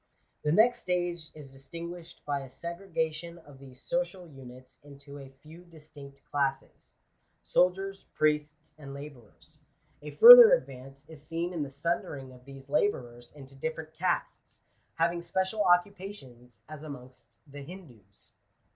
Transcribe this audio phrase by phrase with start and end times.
[0.41, 5.63] The next stage is distinguished by a segregation of these social units into a few
[5.63, 6.95] distinct classes—
[7.53, 9.61] soldiers, priests, and labourers.
[10.01, 14.63] A further advance is seen in the sundering of these labourers into different castes,
[14.95, 18.31] having special occupations, as amongst the Hindoos.